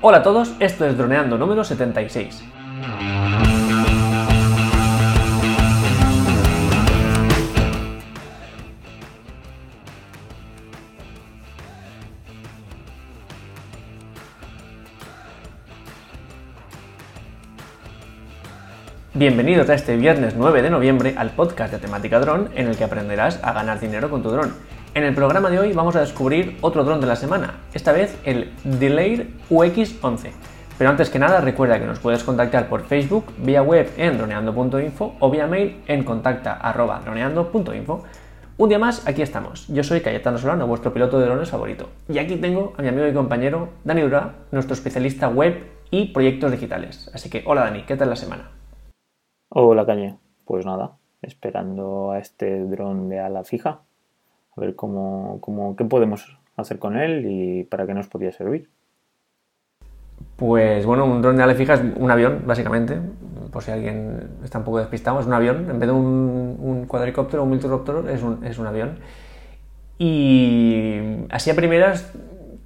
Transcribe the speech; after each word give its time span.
Hola 0.00 0.18
a 0.18 0.22
todos, 0.22 0.52
esto 0.60 0.86
es 0.86 0.96
Droneando 0.96 1.36
número 1.36 1.64
76. 1.64 2.44
Bienvenidos 19.14 19.68
a 19.68 19.74
este 19.74 19.96
viernes 19.96 20.36
9 20.36 20.62
de 20.62 20.70
noviembre 20.70 21.14
al 21.18 21.30
podcast 21.30 21.72
de 21.72 21.80
temática 21.80 22.20
dron 22.20 22.50
en 22.54 22.68
el 22.68 22.76
que 22.76 22.84
aprenderás 22.84 23.40
a 23.42 23.52
ganar 23.52 23.80
dinero 23.80 24.08
con 24.08 24.22
tu 24.22 24.30
dron. 24.30 24.54
En 24.98 25.04
el 25.04 25.14
programa 25.14 25.48
de 25.48 25.60
hoy 25.60 25.72
vamos 25.72 25.94
a 25.94 26.00
descubrir 26.00 26.56
otro 26.60 26.82
dron 26.82 27.00
de 27.00 27.06
la 27.06 27.14
semana, 27.14 27.60
esta 27.72 27.92
vez 27.92 28.18
el 28.24 28.52
Delair 28.64 29.30
UX11. 29.48 30.32
Pero 30.76 30.90
antes 30.90 31.08
que 31.08 31.20
nada 31.20 31.40
recuerda 31.40 31.78
que 31.78 31.86
nos 31.86 32.00
puedes 32.00 32.24
contactar 32.24 32.68
por 32.68 32.82
Facebook, 32.82 33.26
vía 33.38 33.62
web 33.62 33.88
en 33.96 34.18
droneando.info 34.18 35.14
o 35.20 35.30
vía 35.30 35.46
mail 35.46 35.80
en 35.86 36.02
contacta.droneando.info. 36.02 38.02
Un 38.56 38.68
día 38.68 38.80
más, 38.80 39.06
aquí 39.06 39.22
estamos. 39.22 39.68
Yo 39.68 39.84
soy 39.84 40.00
Cayetano 40.00 40.36
Solano, 40.36 40.66
vuestro 40.66 40.92
piloto 40.92 41.20
de 41.20 41.26
drones 41.26 41.48
favorito. 41.48 41.90
Y 42.08 42.18
aquí 42.18 42.34
tengo 42.34 42.72
a 42.76 42.82
mi 42.82 42.88
amigo 42.88 43.06
y 43.06 43.14
compañero 43.14 43.68
Dani 43.84 44.00
Dura, 44.00 44.34
nuestro 44.50 44.74
especialista 44.74 45.28
web 45.28 45.62
y 45.92 46.06
proyectos 46.06 46.50
digitales. 46.50 47.08
Así 47.14 47.30
que, 47.30 47.44
hola 47.46 47.60
Dani, 47.60 47.84
¿qué 47.84 47.96
tal 47.96 48.10
la 48.10 48.16
semana? 48.16 48.50
Hola 49.50 49.86
Caña, 49.86 50.16
pues 50.44 50.66
nada, 50.66 50.96
esperando 51.22 52.10
a 52.10 52.18
este 52.18 52.64
dron 52.64 53.08
de 53.08 53.20
ala 53.20 53.44
fija 53.44 53.82
a 54.58 54.60
ver 54.60 54.74
cómo, 54.74 55.38
cómo, 55.40 55.76
qué 55.76 55.84
podemos 55.84 56.36
hacer 56.56 56.78
con 56.78 56.96
él 56.96 57.24
y 57.26 57.64
para 57.64 57.86
qué 57.86 57.94
nos 57.94 58.08
podría 58.08 58.32
servir. 58.32 58.68
Pues 60.36 60.84
bueno, 60.84 61.04
un 61.04 61.22
dron 61.22 61.36
de 61.36 61.42
ala 61.42 61.54
fija 61.54 61.74
es 61.74 61.82
un 61.96 62.10
avión, 62.10 62.42
básicamente, 62.46 62.98
por 63.52 63.62
si 63.62 63.70
alguien 63.70 64.28
está 64.44 64.58
un 64.58 64.64
poco 64.64 64.78
despistado, 64.78 65.20
es 65.20 65.26
un 65.26 65.32
avión, 65.32 65.70
en 65.70 65.78
vez 65.78 65.88
de 65.88 65.92
un, 65.92 66.56
un 66.60 66.86
cuadricóptero 66.86 67.42
o 67.42 67.44
un 67.44 67.50
multiraptor 67.50 68.08
es 68.10 68.22
un, 68.22 68.44
es 68.44 68.58
un 68.58 68.66
avión. 68.66 68.98
Y 69.98 71.00
así 71.30 71.50
a 71.50 71.56
primeras, 71.56 72.12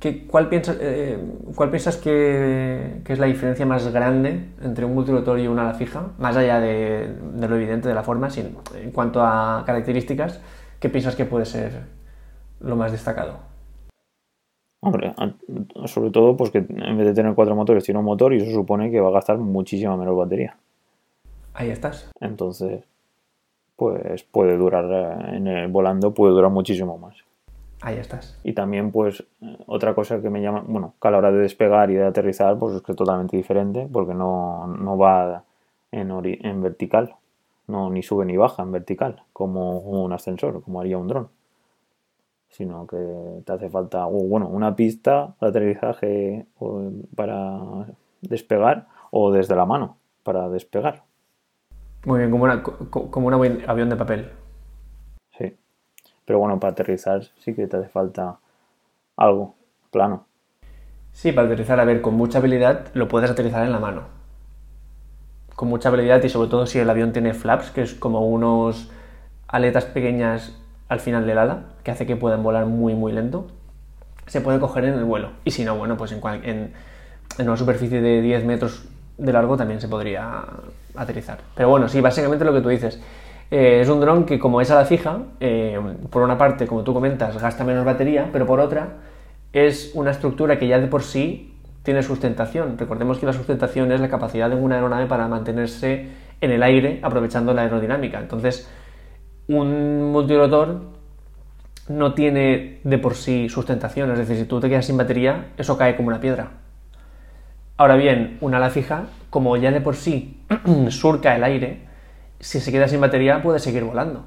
¿qué, 0.00 0.26
cuál, 0.26 0.48
piensas, 0.48 0.76
eh, 0.80 1.18
¿cuál 1.54 1.70
piensas 1.70 1.96
que, 1.96 3.00
que, 3.04 3.12
es 3.12 3.18
la 3.18 3.26
diferencia 3.26 3.64
más 3.64 3.90
grande 3.90 4.48
entre 4.62 4.84
un 4.84 4.94
multirotor 4.94 5.38
y 5.38 5.46
una 5.46 5.62
ala 5.62 5.74
fija? 5.74 6.08
Más 6.18 6.36
allá 6.36 6.60
de, 6.60 7.14
de 7.34 7.48
lo 7.48 7.56
evidente 7.56 7.88
de 7.88 7.94
la 7.94 8.02
forma, 8.02 8.28
sin, 8.28 8.54
en 8.74 8.90
cuanto 8.90 9.22
a 9.22 9.62
características, 9.64 10.40
¿qué 10.82 10.88
piensas 10.88 11.14
que 11.14 11.24
puede 11.24 11.46
ser 11.46 11.84
lo 12.60 12.74
más 12.74 12.90
destacado? 12.90 13.38
Hombre, 14.80 15.14
sobre 15.86 16.10
todo 16.10 16.36
pues 16.36 16.50
que 16.50 16.58
en 16.58 16.98
vez 16.98 17.06
de 17.06 17.14
tener 17.14 17.34
cuatro 17.36 17.54
motores 17.54 17.84
tiene 17.84 18.00
un 18.00 18.04
motor 18.04 18.34
y 18.34 18.38
eso 18.38 18.50
supone 18.50 18.90
que 18.90 19.00
va 19.00 19.10
a 19.10 19.12
gastar 19.12 19.38
muchísima 19.38 19.96
menos 19.96 20.16
batería. 20.16 20.56
Ahí 21.54 21.70
estás. 21.70 22.10
Entonces, 22.20 22.82
pues 23.76 24.24
puede 24.24 24.56
durar 24.56 24.86
eh, 24.90 25.36
en 25.36 25.46
el 25.46 25.68
volando 25.68 26.12
puede 26.12 26.32
durar 26.32 26.50
muchísimo 26.50 26.98
más. 26.98 27.14
Ahí 27.80 27.96
estás. 27.98 28.40
Y 28.42 28.52
también 28.52 28.90
pues 28.90 29.22
otra 29.66 29.94
cosa 29.94 30.20
que 30.20 30.30
me 30.30 30.42
llama, 30.42 30.64
bueno, 30.66 30.94
que 31.00 31.08
a 31.08 31.10
la 31.12 31.18
hora 31.18 31.30
de 31.30 31.38
despegar 31.38 31.92
y 31.92 31.94
de 31.94 32.04
aterrizar 32.04 32.58
pues 32.58 32.74
es 32.74 32.82
que 32.82 32.90
es 32.90 32.98
totalmente 32.98 33.36
diferente 33.36 33.88
porque 33.92 34.14
no, 34.14 34.66
no 34.66 34.98
va 34.98 35.44
en, 35.92 36.10
en 36.10 36.62
vertical, 36.62 37.14
no 37.66 37.90
ni 37.90 38.02
sube 38.02 38.24
ni 38.24 38.36
baja 38.36 38.62
en 38.62 38.72
vertical 38.72 39.22
como 39.32 39.78
un 39.80 40.12
ascensor, 40.12 40.62
como 40.62 40.80
haría 40.80 40.98
un 40.98 41.08
dron 41.08 41.28
sino 42.52 42.86
que 42.86 43.42
te 43.44 43.52
hace 43.52 43.70
falta 43.70 44.04
bueno, 44.04 44.46
una 44.46 44.76
pista 44.76 45.34
de 45.40 45.48
aterrizaje 45.48 46.46
para 47.16 47.86
despegar 48.20 48.88
o 49.10 49.32
desde 49.32 49.56
la 49.56 49.64
mano 49.64 49.96
para 50.22 50.48
despegar. 50.50 51.02
Muy 52.04 52.18
bien, 52.18 52.30
como, 52.30 52.44
una, 52.44 52.62
como 52.62 53.28
un 53.28 53.34
avión 53.34 53.88
de 53.88 53.96
papel. 53.96 54.30
Sí, 55.38 55.56
pero 56.24 56.38
bueno, 56.40 56.60
para 56.60 56.72
aterrizar 56.72 57.22
sí 57.38 57.54
que 57.54 57.66
te 57.66 57.76
hace 57.78 57.88
falta 57.88 58.38
algo 59.16 59.54
plano. 59.90 60.26
Sí, 61.12 61.32
para 61.32 61.46
aterrizar, 61.46 61.80
a 61.80 61.84
ver, 61.84 62.02
con 62.02 62.14
mucha 62.14 62.38
habilidad 62.38 62.88
lo 62.94 63.08
puedes 63.08 63.30
aterrizar 63.30 63.64
en 63.64 63.72
la 63.72 63.80
mano. 63.80 64.21
Con 65.62 65.68
mucha 65.68 65.90
habilidad 65.90 66.20
y 66.24 66.28
sobre 66.28 66.48
todo 66.50 66.66
si 66.66 66.80
el 66.80 66.90
avión 66.90 67.12
tiene 67.12 67.34
flaps, 67.34 67.70
que 67.70 67.82
es 67.82 67.94
como 67.94 68.26
unos 68.26 68.90
aletas 69.46 69.84
pequeñas 69.84 70.58
al 70.88 70.98
final 70.98 71.24
del 71.24 71.38
ala, 71.38 71.66
que 71.84 71.92
hace 71.92 72.04
que 72.04 72.16
puedan 72.16 72.42
volar 72.42 72.66
muy 72.66 72.96
muy 72.96 73.12
lento, 73.12 73.46
se 74.26 74.40
puede 74.40 74.58
coger 74.58 74.86
en 74.86 74.94
el 74.94 75.04
vuelo. 75.04 75.30
Y 75.44 75.52
si 75.52 75.64
no, 75.64 75.76
bueno, 75.76 75.96
pues 75.96 76.10
en, 76.10 76.20
en, 76.42 76.72
en 77.38 77.48
una 77.48 77.56
superficie 77.56 78.00
de 78.00 78.20
10 78.20 78.44
metros 78.44 78.88
de 79.16 79.32
largo 79.32 79.56
también 79.56 79.80
se 79.80 79.86
podría 79.86 80.42
aterrizar. 80.96 81.38
Pero 81.54 81.68
bueno, 81.68 81.88
sí, 81.88 82.00
básicamente 82.00 82.44
lo 82.44 82.52
que 82.52 82.60
tú 82.60 82.68
dices. 82.68 83.00
Eh, 83.52 83.82
es 83.82 83.88
un 83.88 84.00
dron 84.00 84.24
que 84.24 84.40
como 84.40 84.60
es 84.60 84.68
a 84.72 84.74
la 84.74 84.84
fija, 84.84 85.18
eh, 85.38 85.78
por 86.10 86.22
una 86.22 86.36
parte, 86.36 86.66
como 86.66 86.82
tú 86.82 86.92
comentas, 86.92 87.40
gasta 87.40 87.62
menos 87.62 87.84
batería, 87.84 88.30
pero 88.32 88.46
por 88.46 88.58
otra, 88.58 88.94
es 89.52 89.92
una 89.94 90.10
estructura 90.10 90.58
que 90.58 90.66
ya 90.66 90.80
de 90.80 90.88
por 90.88 91.04
sí 91.04 91.51
tiene 91.82 92.02
sustentación. 92.02 92.78
Recordemos 92.78 93.18
que 93.18 93.26
la 93.26 93.32
sustentación 93.32 93.92
es 93.92 94.00
la 94.00 94.08
capacidad 94.08 94.48
de 94.48 94.56
una 94.56 94.76
aeronave 94.76 95.06
para 95.06 95.28
mantenerse 95.28 96.08
en 96.40 96.50
el 96.50 96.62
aire 96.62 97.00
aprovechando 97.02 97.54
la 97.54 97.62
aerodinámica. 97.62 98.20
Entonces, 98.20 98.68
un 99.48 100.12
multirotor 100.12 100.82
no 101.88 102.14
tiene 102.14 102.80
de 102.84 102.98
por 102.98 103.14
sí 103.14 103.48
sustentación, 103.48 104.10
es 104.12 104.18
decir, 104.18 104.36
si 104.36 104.44
tú 104.44 104.60
te 104.60 104.68
quedas 104.68 104.86
sin 104.86 104.96
batería, 104.96 105.48
eso 105.56 105.76
cae 105.76 105.96
como 105.96 106.08
una 106.08 106.20
piedra. 106.20 106.50
Ahora 107.76 107.96
bien, 107.96 108.38
una 108.40 108.58
ala 108.58 108.70
fija, 108.70 109.06
como 109.30 109.56
ya 109.56 109.70
de 109.70 109.80
por 109.80 109.96
sí 109.96 110.40
surca 110.90 111.34
el 111.34 111.42
aire, 111.42 111.80
si 112.38 112.60
se 112.60 112.70
queda 112.70 112.86
sin 112.86 113.00
batería 113.00 113.42
puede 113.42 113.58
seguir 113.58 113.84
volando. 113.84 114.24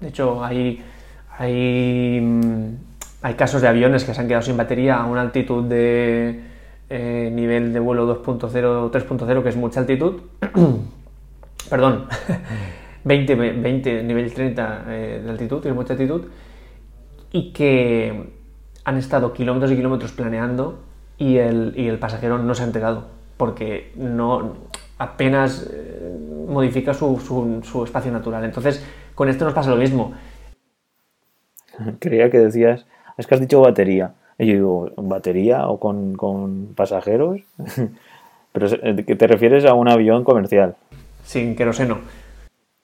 De 0.00 0.08
hecho, 0.08 0.44
hay, 0.44 0.82
hay, 1.38 2.20
mm, 2.20 2.91
hay 3.22 3.34
casos 3.34 3.62
de 3.62 3.68
aviones 3.68 4.04
que 4.04 4.14
se 4.14 4.20
han 4.20 4.28
quedado 4.28 4.42
sin 4.42 4.56
batería 4.56 4.96
a 4.96 5.06
una 5.06 5.20
altitud 5.20 5.64
de 5.64 6.40
eh, 6.90 7.30
nivel 7.32 7.72
de 7.72 7.80
vuelo 7.80 8.22
2.0 8.22 8.64
o 8.64 8.90
3.0, 8.90 9.42
que 9.42 9.48
es 9.48 9.56
mucha 9.56 9.80
altitud. 9.80 10.20
Perdón. 11.70 12.06
20, 13.04 13.34
20 13.34 14.02
nivel 14.04 14.32
30 14.32 14.84
eh, 14.88 15.20
de 15.24 15.30
altitud, 15.30 15.60
tiene 15.60 15.74
mucha 15.74 15.94
altitud, 15.94 16.26
y 17.32 17.52
que 17.52 18.30
han 18.84 18.96
estado 18.96 19.32
kilómetros 19.32 19.72
y 19.72 19.76
kilómetros 19.76 20.12
planeando 20.12 20.80
y 21.18 21.38
el, 21.38 21.74
y 21.76 21.88
el 21.88 21.98
pasajero 21.98 22.38
no 22.38 22.54
se 22.54 22.62
ha 22.62 22.66
enterado, 22.66 23.08
porque 23.36 23.92
no 23.96 24.56
apenas 24.98 25.68
eh, 25.72 26.46
modifica 26.48 26.94
su, 26.94 27.18
su, 27.18 27.60
su, 27.64 27.84
espacio 27.84 28.12
natural. 28.12 28.44
Entonces, 28.44 28.84
con 29.14 29.28
esto 29.28 29.44
nos 29.44 29.54
pasa 29.54 29.70
lo 29.70 29.76
mismo. 29.76 30.12
Creía 31.98 32.30
que 32.30 32.38
decías, 32.38 32.86
es 33.16 33.26
que 33.26 33.34
has 33.34 33.40
dicho 33.40 33.60
batería. 33.60 34.12
Y 34.38 34.46
yo 34.46 34.52
digo, 34.54 34.90
¿batería 34.96 35.68
o 35.68 35.78
con, 35.78 36.14
con 36.14 36.74
pasajeros? 36.74 37.40
Pero 38.52 38.66
que 39.06 39.16
te 39.16 39.26
refieres 39.26 39.64
a 39.64 39.74
un 39.74 39.88
avión 39.88 40.24
comercial. 40.24 40.76
Sin 41.24 41.56
queroseno 41.56 41.98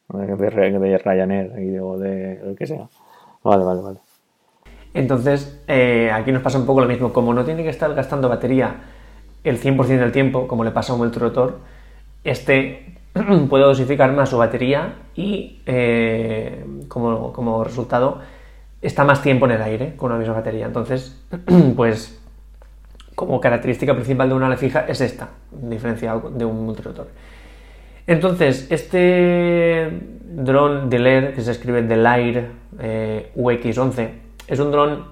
de, 0.08 0.36
de 0.36 0.98
Ryanair 0.98 1.80
o 1.80 1.98
de 1.98 2.40
lo 2.42 2.54
que 2.54 2.66
sea. 2.66 2.88
Vale, 3.44 3.64
vale, 3.64 3.82
vale. 3.82 3.98
Entonces, 4.94 5.62
eh, 5.68 6.10
aquí 6.12 6.32
nos 6.32 6.42
pasa 6.42 6.58
un 6.58 6.66
poco 6.66 6.80
lo 6.80 6.88
mismo. 6.88 7.12
Como 7.12 7.34
no 7.34 7.44
tiene 7.44 7.62
que 7.62 7.68
estar 7.68 7.92
gastando 7.94 8.28
batería 8.28 8.76
el 9.44 9.60
100% 9.60 9.86
del 9.86 10.12
tiempo, 10.12 10.48
como 10.48 10.64
le 10.64 10.70
pasa 10.70 10.92
a 10.92 10.96
un 10.96 11.02
multirotor, 11.02 11.58
este 12.24 12.96
puede 13.50 13.64
dosificar 13.64 14.12
más 14.12 14.30
su 14.30 14.38
batería 14.38 14.94
y 15.14 15.60
eh, 15.66 16.64
como, 16.88 17.32
como, 17.32 17.62
resultado 17.64 18.20
está 18.82 19.04
más 19.04 19.22
tiempo 19.22 19.46
en 19.46 19.52
el 19.52 19.62
aire 19.62 19.96
con 19.96 20.10
una 20.10 20.18
misma 20.18 20.34
batería. 20.34 20.66
Entonces, 20.66 21.20
pues 21.76 22.20
como 23.14 23.40
característica 23.40 23.94
principal 23.94 24.28
de 24.28 24.34
una 24.36 24.46
ala 24.46 24.56
fija 24.56 24.84
es 24.86 25.00
esta, 25.00 25.30
diferenciado 25.50 26.30
de 26.30 26.44
un 26.44 26.64
multirotor. 26.64 27.08
Entonces, 28.06 28.68
este 28.70 29.90
dron 30.30 30.88
Delair, 30.88 31.34
que 31.34 31.40
se 31.40 31.50
escribe 31.50 31.82
Delair 31.82 32.50
eh, 32.78 33.32
UX11, 33.36 34.10
es 34.46 34.60
un 34.60 34.70
dron 34.70 35.04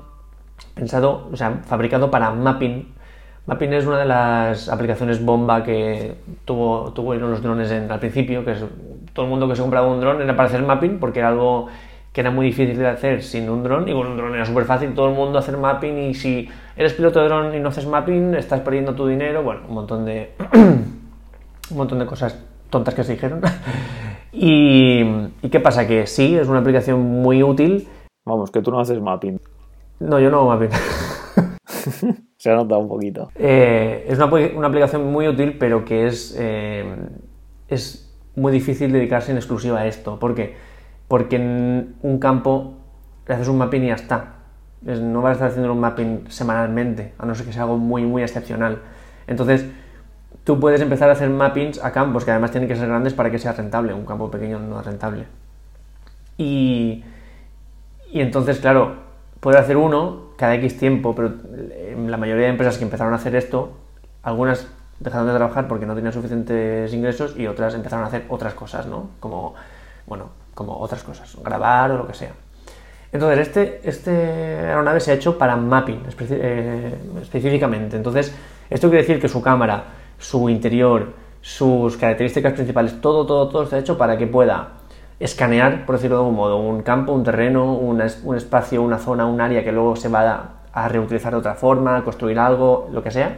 pensado, 0.74 1.28
o 1.32 1.36
sea, 1.36 1.62
fabricado 1.66 2.10
para 2.10 2.30
mapping. 2.30 2.94
Mapping 3.46 3.72
es 3.72 3.86
una 3.86 3.98
de 3.98 4.06
las 4.06 4.68
aplicaciones 4.68 5.24
bomba 5.24 5.64
que 5.64 6.14
tuvo, 6.44 6.92
tuvieron 6.92 7.30
los 7.30 7.42
drones 7.42 7.70
en, 7.70 7.90
al 7.90 7.98
principio, 7.98 8.44
que 8.44 8.52
es 8.52 8.64
todo 9.12 9.26
el 9.26 9.30
mundo 9.30 9.48
que 9.48 9.56
se 9.56 9.62
compraba 9.62 9.88
un 9.88 10.00
dron 10.00 10.22
era 10.22 10.36
para 10.36 10.48
hacer 10.48 10.62
mapping, 10.62 10.98
porque 10.98 11.18
era 11.18 11.28
algo 11.28 11.66
que 12.16 12.22
era 12.22 12.30
muy 12.30 12.46
difícil 12.46 12.78
de 12.78 12.86
hacer 12.86 13.22
sin 13.22 13.50
un 13.50 13.62
dron, 13.62 13.86
y 13.86 13.92
con 13.92 14.06
un 14.06 14.16
dron 14.16 14.34
era 14.34 14.46
súper 14.46 14.64
fácil, 14.64 14.94
todo 14.94 15.10
el 15.10 15.14
mundo 15.14 15.38
hacer 15.38 15.58
mapping, 15.58 15.98
y 15.98 16.14
si 16.14 16.48
eres 16.74 16.94
piloto 16.94 17.20
de 17.20 17.26
dron 17.26 17.54
y 17.54 17.60
no 17.60 17.68
haces 17.68 17.86
mapping, 17.86 18.34
estás 18.36 18.60
perdiendo 18.60 18.94
tu 18.94 19.06
dinero, 19.06 19.42
bueno, 19.42 19.60
un 19.68 19.74
montón 19.74 20.06
de, 20.06 20.30
un 20.54 21.76
montón 21.76 21.98
de 21.98 22.06
cosas 22.06 22.42
tontas 22.70 22.94
que 22.94 23.04
se 23.04 23.12
dijeron. 23.12 23.42
y, 24.32 25.02
y, 25.42 25.50
qué 25.50 25.60
pasa? 25.60 25.86
Que 25.86 26.06
sí, 26.06 26.34
es 26.34 26.48
una 26.48 26.60
aplicación 26.60 27.02
muy 27.02 27.42
útil. 27.42 27.86
Vamos, 28.24 28.50
que 28.50 28.62
tú 28.62 28.70
no 28.70 28.80
haces 28.80 28.98
mapping. 28.98 29.38
No, 30.00 30.18
yo 30.18 30.30
no 30.30 30.38
hago 30.38 30.48
mapping. 30.48 30.70
Se 32.38 32.50
ha 32.50 32.54
notado 32.54 32.80
un 32.80 32.88
poquito. 32.88 33.30
Eh, 33.34 34.06
es 34.08 34.16
una, 34.16 34.24
una, 34.56 34.68
aplicación 34.68 35.12
muy 35.12 35.28
útil, 35.28 35.58
pero 35.58 35.84
que 35.84 36.06
es, 36.06 36.34
eh, 36.38 36.96
es 37.68 38.18
muy 38.34 38.52
difícil 38.52 38.90
dedicarse 38.90 39.32
en 39.32 39.36
exclusiva 39.36 39.80
a 39.80 39.86
esto. 39.86 40.18
¿Por 40.18 40.34
qué? 40.34 40.65
Porque 41.08 41.36
en 41.36 41.96
un 42.02 42.18
campo 42.18 42.74
le 43.26 43.34
haces 43.34 43.48
un 43.48 43.58
mapping 43.58 43.84
y 43.84 43.88
ya 43.88 43.94
está. 43.94 44.34
no 44.82 45.22
vas 45.22 45.30
a 45.30 45.32
estar 45.32 45.48
haciendo 45.48 45.72
un 45.72 45.80
mapping 45.80 46.30
semanalmente, 46.30 47.14
a 47.18 47.26
no 47.26 47.34
ser 47.34 47.46
que 47.46 47.52
sea 47.52 47.62
algo 47.62 47.78
muy, 47.78 48.02
muy 48.04 48.22
excepcional. 48.22 48.80
Entonces, 49.26 49.66
tú 50.44 50.60
puedes 50.60 50.80
empezar 50.80 51.08
a 51.08 51.12
hacer 51.12 51.28
mappings 51.28 51.82
a 51.82 51.92
campos 51.92 52.24
que 52.24 52.30
además 52.30 52.50
tienen 52.50 52.68
que 52.68 52.76
ser 52.76 52.88
grandes 52.88 53.14
para 53.14 53.30
que 53.30 53.38
sea 53.38 53.52
rentable. 53.52 53.92
Un 53.92 54.06
campo 54.06 54.30
pequeño 54.30 54.58
no 54.58 54.80
es 54.80 54.86
rentable. 54.86 55.26
Y, 56.38 57.04
y 58.12 58.20
entonces, 58.20 58.58
claro, 58.58 58.96
puedes 59.40 59.60
hacer 59.60 59.76
uno 59.76 60.26
cada 60.36 60.54
X 60.56 60.78
tiempo, 60.78 61.14
pero 61.14 61.34
la 62.06 62.16
mayoría 62.16 62.44
de 62.44 62.50
empresas 62.50 62.78
que 62.78 62.84
empezaron 62.84 63.12
a 63.12 63.16
hacer 63.16 63.34
esto, 63.34 63.72
algunas 64.22 64.68
dejaron 65.00 65.26
de 65.26 65.34
trabajar 65.34 65.68
porque 65.68 65.86
no 65.86 65.94
tenían 65.94 66.12
suficientes 66.12 66.92
ingresos 66.92 67.36
y 67.36 67.46
otras 67.46 67.74
empezaron 67.74 68.04
a 68.04 68.08
hacer 68.08 68.24
otras 68.28 68.54
cosas, 68.54 68.86
¿no? 68.86 69.10
Como, 69.20 69.54
bueno, 70.06 70.30
como 70.56 70.78
otras 70.78 71.04
cosas, 71.04 71.36
grabar 71.44 71.92
o 71.92 71.98
lo 71.98 72.06
que 72.06 72.14
sea. 72.14 72.32
Entonces, 73.12 73.46
este, 73.46 73.80
este 73.84 74.10
aeronave 74.10 75.00
se 75.00 75.12
ha 75.12 75.14
hecho 75.14 75.36
para 75.36 75.54
mapping 75.54 76.02
eh, 76.30 76.94
específicamente. 77.20 77.96
Entonces, 77.96 78.34
esto 78.70 78.88
quiere 78.88 79.02
decir 79.02 79.20
que 79.20 79.28
su 79.28 79.42
cámara, 79.42 79.84
su 80.18 80.48
interior, 80.48 81.12
sus 81.42 81.98
características 81.98 82.54
principales, 82.54 83.00
todo, 83.02 83.26
todo, 83.26 83.48
todo 83.50 83.64
está 83.64 83.78
hecho 83.78 83.98
para 83.98 84.16
que 84.16 84.26
pueda 84.26 84.70
escanear, 85.20 85.84
por 85.84 85.96
decirlo 85.96 86.16
de 86.16 86.22
algún 86.22 86.36
modo, 86.36 86.56
un 86.56 86.82
campo, 86.82 87.12
un 87.12 87.22
terreno, 87.22 87.74
un 87.74 88.00
espacio, 88.00 88.82
una 88.82 88.98
zona, 88.98 89.26
un 89.26 89.40
área 89.40 89.62
que 89.62 89.72
luego 89.72 89.94
se 89.94 90.08
va 90.08 90.56
a, 90.72 90.88
reutilizar 90.88 91.32
de 91.32 91.38
otra 91.38 91.54
forma, 91.54 92.02
construir 92.02 92.38
algo, 92.38 92.88
lo 92.92 93.02
que 93.02 93.10
sea. 93.10 93.36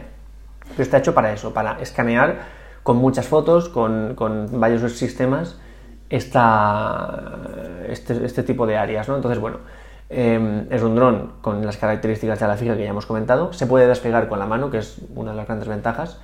Pero 0.69 0.83
está 0.83 0.99
hecho 0.99 1.13
para 1.13 1.33
eso, 1.33 1.53
para 1.53 1.79
escanear 1.81 2.59
con 2.83 2.95
muchas 2.95 3.27
fotos, 3.27 3.67
con, 3.67 4.15
con 4.15 4.59
varios 4.59 4.81
sistemas, 4.93 5.59
esta, 6.09 7.39
este, 7.87 8.25
este, 8.25 8.43
tipo 8.43 8.65
de 8.65 8.77
áreas. 8.77 9.07
¿no? 9.07 9.15
Entonces, 9.15 9.39
bueno, 9.39 9.57
em, 10.09 10.65
es 10.71 10.81
un 10.81 10.95
dron 10.95 11.33
con 11.41 11.65
las 11.65 11.77
características 11.77 12.39
de 12.39 12.47
la 12.47 12.57
fija 12.57 12.75
que 12.75 12.83
ya 12.83 12.89
hemos 12.89 13.05
comentado. 13.05 13.53
Se 13.53 13.67
puede 13.67 13.87
despegar 13.87 14.27
con 14.27 14.39
la 14.39 14.45
mano, 14.45 14.71
que 14.71 14.79
es 14.79 14.97
una 15.15 15.31
de 15.31 15.37
las 15.37 15.47
grandes 15.47 15.67
ventajas. 15.67 16.19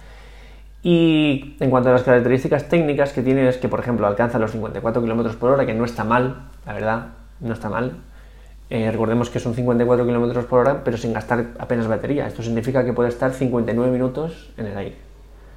Y 0.84 1.56
en 1.60 1.70
cuanto 1.72 1.90
a 1.90 1.94
las 1.94 2.04
características 2.04 2.70
técnicas 2.70 3.12
que 3.12 3.24
tiene 3.24 3.48
es 3.48 3.58
que, 3.58 3.68
por 3.68 3.80
ejemplo, 3.80 4.06
alcanza 4.06 4.38
los 4.38 4.52
54 4.52 5.02
km 5.02 5.36
por 5.36 5.52
hora, 5.52 5.66
que 5.66 5.74
no 5.74 5.84
está 5.84 6.04
mal, 6.04 6.48
la 6.66 6.74
verdad, 6.74 7.08
no 7.40 7.54
está 7.54 7.70
mal. 7.70 7.94
Eh, 8.70 8.92
recordemos 8.92 9.30
que 9.30 9.40
son 9.40 9.54
54 9.54 10.06
km 10.06 10.46
por 10.46 10.60
hora, 10.60 10.84
pero 10.84 10.98
sin 10.98 11.14
gastar 11.14 11.54
apenas 11.60 11.88
batería. 11.88 12.28
Esto 12.28 12.42
significa 12.42 12.84
que 12.84 12.94
puede 12.94 13.10
estar 13.10 13.32
59 13.32 13.92
minutos 13.92 14.52
en 14.58 14.68
el 14.68 14.78
aire, 14.78 14.96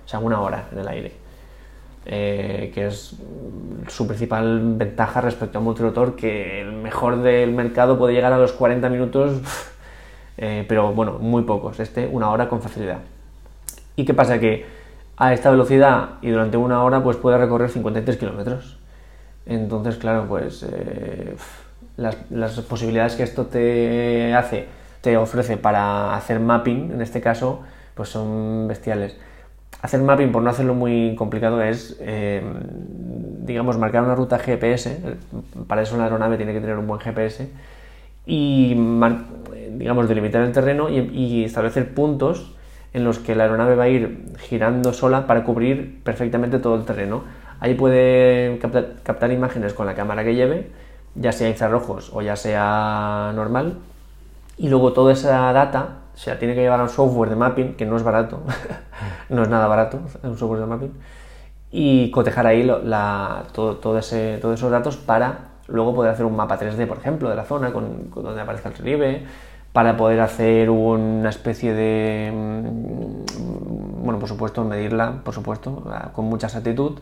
o 0.04 0.08
sea, 0.08 0.18
una 0.18 0.40
hora 0.40 0.68
en 0.72 0.78
el 0.78 0.88
aire, 0.88 1.12
eh, 2.06 2.70
que 2.74 2.86
es 2.86 3.16
su 3.88 4.06
principal 4.06 4.76
ventaja 4.76 5.20
respecto 5.20 5.58
a 5.58 5.60
un 5.60 5.66
multirotor, 5.66 6.16
que 6.16 6.60
el 6.60 6.72
mejor 6.72 7.22
del 7.22 7.52
mercado 7.52 7.98
puede 7.98 8.14
llegar 8.14 8.32
a 8.32 8.38
los 8.38 8.52
40 8.52 8.88
minutos, 8.88 9.40
eh, 10.36 10.64
pero 10.68 10.92
bueno, 10.92 11.18
muy 11.18 11.42
pocos. 11.42 11.80
Este, 11.80 12.06
una 12.06 12.30
hora 12.30 12.48
con 12.48 12.60
facilidad. 12.60 12.98
¿Y 13.96 14.04
qué 14.04 14.14
pasa? 14.14 14.38
Que 14.38 14.64
a 15.16 15.32
esta 15.32 15.50
velocidad 15.50 16.10
y 16.22 16.30
durante 16.30 16.56
una 16.56 16.82
hora 16.84 17.02
pues 17.02 17.16
puede 17.16 17.38
recorrer 17.38 17.70
53 17.70 18.16
kilómetros. 18.16 18.78
Entonces, 19.46 19.96
claro, 19.96 20.26
pues 20.28 20.62
eh, 20.62 21.34
las, 21.96 22.60
posibilidades 22.60 23.16
que 23.16 23.22
esto 23.24 23.46
te 23.46 24.34
hace, 24.34 24.66
te 25.00 25.16
ofrece 25.16 25.56
para 25.56 26.14
hacer 26.14 26.38
mapping, 26.38 26.92
en 26.92 27.02
este 27.02 27.20
caso, 27.20 27.62
pues 27.94 28.10
son 28.10 28.68
bestiales. 28.68 29.16
Hacer 29.80 30.00
mapping, 30.00 30.32
por 30.32 30.42
no 30.42 30.50
hacerlo 30.50 30.74
muy 30.74 31.14
complicado, 31.16 31.62
es, 31.62 31.96
eh, 32.00 32.42
digamos, 33.42 33.78
marcar 33.78 34.02
una 34.02 34.14
ruta 34.14 34.38
GPS. 34.38 34.98
Para 35.66 35.82
eso 35.82 35.96
la 35.96 36.04
aeronave 36.04 36.36
tiene 36.36 36.52
que 36.52 36.60
tener 36.60 36.76
un 36.76 36.86
buen 36.86 37.00
GPS. 37.00 37.48
Y, 38.26 38.74
digamos, 39.72 40.08
delimitar 40.08 40.42
el 40.42 40.52
terreno 40.52 40.88
y 40.90 41.44
establecer 41.44 41.94
puntos 41.94 42.54
en 42.92 43.04
los 43.04 43.18
que 43.18 43.34
la 43.34 43.44
aeronave 43.44 43.74
va 43.74 43.84
a 43.84 43.88
ir 43.88 44.24
girando 44.38 44.92
sola 44.92 45.26
para 45.26 45.44
cubrir 45.44 46.02
perfectamente 46.02 46.58
todo 46.58 46.74
el 46.74 46.84
terreno. 46.84 47.22
Ahí 47.60 47.74
puede 47.74 48.58
captar, 48.58 49.32
imágenes 49.32 49.74
con 49.74 49.86
la 49.86 49.94
cámara 49.94 50.24
que 50.24 50.34
lleve, 50.34 50.70
ya 51.14 51.32
sea 51.32 51.48
infrarrojos 51.48 52.10
o 52.12 52.22
ya 52.22 52.36
sea 52.36 53.32
normal, 53.34 53.78
y 54.56 54.68
luego 54.68 54.92
toda 54.92 55.12
esa 55.12 55.52
data 55.52 55.98
se 56.18 56.30
la 56.30 56.38
tiene 56.38 56.56
que 56.56 56.62
llevar 56.62 56.80
un 56.80 56.88
software 56.88 57.30
de 57.30 57.36
mapping, 57.36 57.74
que 57.74 57.86
no 57.86 57.96
es 57.96 58.02
barato, 58.02 58.40
no 59.28 59.42
es 59.42 59.48
nada 59.48 59.68
barato, 59.68 60.00
un 60.24 60.36
software 60.36 60.58
de 60.62 60.66
mapping, 60.66 60.92
y 61.70 62.10
cotejar 62.10 62.44
ahí 62.44 62.64
la, 62.64 63.44
todo, 63.52 63.76
todo 63.76 63.98
ese, 63.98 64.38
todos 64.38 64.58
esos 64.58 64.68
datos 64.72 64.96
para 64.96 65.50
luego 65.68 65.94
poder 65.94 66.10
hacer 66.10 66.26
un 66.26 66.34
mapa 66.34 66.58
3D, 66.58 66.88
por 66.88 66.98
ejemplo, 66.98 67.30
de 67.30 67.36
la 67.36 67.44
zona 67.44 67.72
con, 67.72 68.10
donde 68.10 68.40
aparezca 68.40 68.68
el 68.68 68.74
relieve, 68.74 69.26
para 69.72 69.96
poder 69.96 70.20
hacer 70.20 70.70
una 70.70 71.28
especie 71.28 71.72
de, 71.72 72.32
mm, 72.34 74.02
bueno, 74.02 74.18
por 74.18 74.28
supuesto, 74.28 74.64
medirla, 74.64 75.20
por 75.22 75.34
supuesto, 75.34 75.84
con 76.14 76.24
mucha 76.24 76.48
exactitud, 76.48 76.98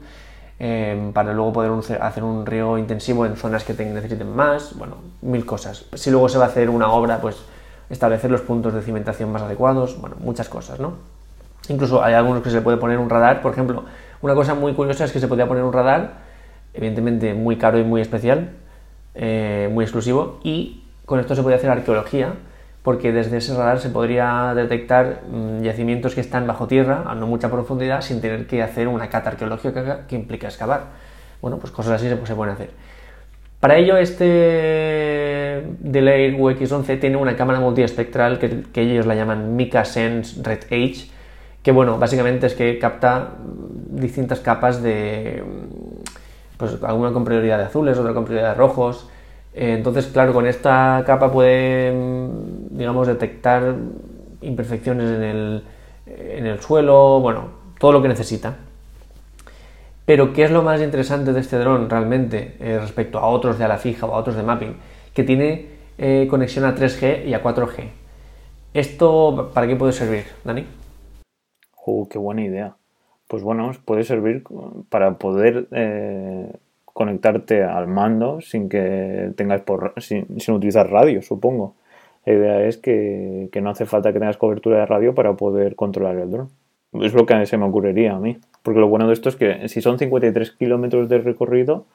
eh, 0.58 1.10
para 1.14 1.32
luego 1.32 1.54
poder 1.54 1.72
hacer 2.02 2.22
un 2.22 2.44
río 2.44 2.76
intensivo 2.76 3.24
en 3.24 3.36
zonas 3.36 3.64
que 3.64 3.72
necesiten 3.82 4.36
más, 4.36 4.76
bueno, 4.76 4.96
mil 5.22 5.46
cosas. 5.46 5.86
Si 5.94 6.10
luego 6.10 6.28
se 6.28 6.36
va 6.36 6.44
a 6.44 6.48
hacer 6.48 6.68
una 6.68 6.90
obra, 6.90 7.18
pues 7.18 7.55
establecer 7.90 8.30
los 8.30 8.40
puntos 8.40 8.74
de 8.74 8.82
cimentación 8.82 9.30
más 9.30 9.42
adecuados, 9.42 10.00
bueno, 10.00 10.16
muchas 10.20 10.48
cosas, 10.48 10.80
¿no? 10.80 10.94
Incluso 11.68 12.02
hay 12.02 12.14
algunos 12.14 12.42
que 12.42 12.50
se 12.50 12.60
puede 12.60 12.76
poner 12.76 12.98
un 12.98 13.10
radar, 13.10 13.42
por 13.42 13.52
ejemplo, 13.52 13.84
una 14.22 14.34
cosa 14.34 14.54
muy 14.54 14.72
curiosa 14.74 15.04
es 15.04 15.12
que 15.12 15.20
se 15.20 15.28
podía 15.28 15.46
poner 15.46 15.64
un 15.64 15.72
radar, 15.72 16.14
evidentemente 16.74 17.34
muy 17.34 17.56
caro 17.56 17.78
y 17.78 17.84
muy 17.84 18.00
especial, 18.00 18.50
eh, 19.14 19.68
muy 19.72 19.84
exclusivo, 19.84 20.40
y 20.42 20.84
con 21.04 21.20
esto 21.20 21.34
se 21.34 21.42
puede 21.42 21.56
hacer 21.56 21.70
arqueología, 21.70 22.34
porque 22.82 23.10
desde 23.10 23.38
ese 23.38 23.52
radar 23.56 23.80
se 23.80 23.90
podría 23.90 24.52
detectar 24.54 25.22
mm, 25.28 25.62
yacimientos 25.62 26.14
que 26.14 26.20
están 26.20 26.46
bajo 26.46 26.68
tierra, 26.68 27.02
a 27.06 27.16
no 27.16 27.26
mucha 27.26 27.50
profundidad, 27.50 28.00
sin 28.00 28.20
tener 28.20 28.46
que 28.46 28.62
hacer 28.62 28.86
una 28.86 29.08
cata 29.10 29.30
arqueológica 29.30 30.06
que 30.06 30.14
implica 30.14 30.46
excavar. 30.46 30.84
Bueno, 31.42 31.58
pues 31.58 31.72
cosas 31.72 31.94
así 31.94 32.08
se, 32.08 32.14
pueden 32.14 32.54
hacer. 32.54 32.70
Para 33.66 33.78
ello, 33.78 33.96
este 33.96 35.64
Delay 35.80 36.38
UX11 36.38 37.00
tiene 37.00 37.16
una 37.16 37.34
cámara 37.34 37.58
multiespectral 37.58 38.38
que, 38.38 38.80
ellos 38.80 39.06
la 39.06 39.16
llaman 39.16 39.56
Mica 39.56 39.84
Sense 39.84 40.40
Red 40.40 40.66
Age, 40.66 41.08
que 41.64 41.72
bueno, 41.72 41.98
básicamente 41.98 42.46
es 42.46 42.54
que 42.54 42.78
capta 42.78 43.30
mm, 43.44 43.96
distintas 43.96 44.38
capas 44.38 44.84
de, 44.84 45.42
mm, 45.44 46.56
pues 46.58 46.80
alguna 46.84 47.12
con 47.12 47.24
prioridad 47.24 47.58
de 47.58 47.64
azules, 47.64 47.98
otra 47.98 48.14
con 48.14 48.24
prioridad 48.24 48.50
de 48.50 48.54
rojos, 48.54 49.08
eh, 49.52 49.74
entonces, 49.76 50.06
claro, 50.06 50.32
con 50.32 50.46
esta 50.46 51.02
capa 51.04 51.32
puede, 51.32 51.90
mm, 51.90 52.68
digamos, 52.70 53.08
detectar 53.08 53.74
imperfecciones 54.42 55.10
en 55.10 55.22
el, 55.24 55.64
en 56.06 56.46
el 56.46 56.60
suelo, 56.60 57.18
bueno, 57.18 57.48
todo 57.80 57.90
lo 57.90 58.00
que 58.00 58.06
necesita. 58.06 58.58
Pero, 60.06 60.32
¿qué 60.32 60.44
es 60.44 60.50
lo 60.50 60.62
más 60.62 60.80
interesante 60.80 61.32
de 61.32 61.40
este 61.40 61.58
dron 61.58 61.90
realmente 61.90 62.56
eh, 62.60 62.78
respecto 62.78 63.18
a 63.18 63.26
otros 63.26 63.58
de 63.58 63.64
ala 63.64 63.76
fija 63.76 64.06
o 64.06 64.14
a 64.14 64.18
otros 64.18 64.36
de 64.36 64.42
mapping? 64.42 64.76
Que 65.12 65.24
tiene 65.24 65.66
eh, 65.98 66.26
conexión 66.30 66.64
a 66.64 66.74
3G 66.74 67.26
y 67.26 67.34
a 67.34 67.42
4G. 67.42 67.90
¿Esto 68.72 69.50
para 69.52 69.66
qué 69.66 69.76
puede 69.76 69.92
servir, 69.92 70.24
Dani? 70.44 70.64
Oh, 71.84 72.08
qué 72.08 72.18
buena 72.18 72.42
idea. 72.42 72.76
Pues 73.28 73.42
bueno, 73.42 73.72
puede 73.84 74.04
servir 74.04 74.44
para 74.88 75.18
poder 75.18 75.66
conectarte 76.96 77.62
al 77.62 77.88
mando 77.88 78.40
sin 78.40 78.70
que 78.70 79.30
tengas 79.36 79.60
por, 79.60 79.92
sin, 79.98 80.26
utilizar 80.48 80.90
radio, 80.90 81.20
supongo. 81.20 81.74
La 82.24 82.32
idea 82.32 82.62
es 82.62 82.78
que, 82.78 83.50
no 83.60 83.68
hace 83.68 83.84
falta 83.84 84.14
que 84.14 84.18
tengas 84.18 84.38
cobertura 84.38 84.78
de 84.78 84.86
radio 84.86 85.14
para 85.14 85.34
poder 85.34 85.76
controlar 85.76 86.16
el 86.16 86.30
dron. 86.30 86.48
Es 87.02 87.14
lo 87.14 87.26
que 87.26 87.46
se 87.46 87.56
me 87.56 87.66
ocurriría 87.66 88.14
a 88.14 88.18
mí. 88.18 88.38
Porque 88.62 88.80
lo 88.80 88.88
bueno 88.88 89.06
de 89.06 89.12
esto 89.12 89.28
es 89.28 89.36
que 89.36 89.68
si 89.68 89.80
son 89.80 89.98
53 89.98 90.52
kilómetros 90.52 91.08
de 91.08 91.18
recorrido, 91.18 91.86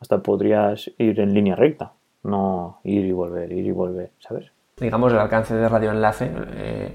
hasta 0.00 0.22
podrías 0.22 0.90
ir 0.98 1.20
en 1.20 1.32
línea 1.32 1.56
recta. 1.56 1.92
No 2.24 2.78
ir 2.84 3.04
y 3.04 3.12
volver, 3.12 3.52
ir 3.52 3.66
y 3.66 3.70
volver, 3.72 4.10
¿sabes? 4.18 4.52
Digamos, 4.78 5.12
el 5.12 5.18
alcance 5.18 5.54
de 5.54 5.68
radioenlace 5.68 6.30
eh, 6.54 6.92